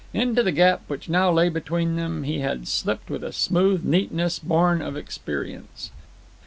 Into 0.15 0.41
the 0.41 0.51
gap 0.51 0.81
which 0.87 1.09
now 1.09 1.29
lay 1.31 1.47
between 1.47 1.95
them 1.95 2.23
he 2.23 2.39
had 2.39 2.67
slipped 2.67 3.11
with 3.11 3.23
a 3.23 3.31
smooth 3.31 3.83
neatness 3.85 4.39
born 4.39 4.81
of 4.81 4.97
experience. 4.97 5.91